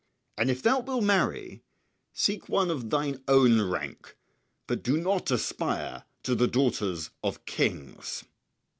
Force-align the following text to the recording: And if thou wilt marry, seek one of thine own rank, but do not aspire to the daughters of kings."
And 0.35 0.49
if 0.49 0.63
thou 0.63 0.79
wilt 0.79 1.03
marry, 1.03 1.61
seek 2.11 2.49
one 2.49 2.71
of 2.71 2.89
thine 2.89 3.21
own 3.27 3.61
rank, 3.61 4.17
but 4.65 4.81
do 4.81 4.97
not 4.97 5.29
aspire 5.29 6.05
to 6.23 6.33
the 6.33 6.47
daughters 6.47 7.11
of 7.23 7.45
kings." 7.45 8.23